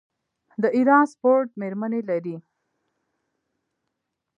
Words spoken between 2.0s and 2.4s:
لري.